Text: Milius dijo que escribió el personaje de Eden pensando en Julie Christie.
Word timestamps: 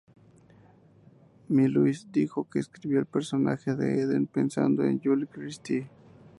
Milius 1.47 2.11
dijo 2.11 2.49
que 2.49 2.57
escribió 2.57 2.97
el 2.97 3.05
personaje 3.05 3.75
de 3.75 3.99
Eden 4.01 4.25
pensando 4.25 4.83
en 4.83 4.99
Julie 4.99 5.27
Christie. 5.27 5.91